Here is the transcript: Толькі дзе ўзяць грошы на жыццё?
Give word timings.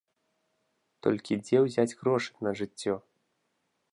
Толькі 1.07 1.37
дзе 1.45 1.57
ўзяць 1.65 1.97
грошы 2.01 2.31
на 2.47 2.51
жыццё? 2.61 2.95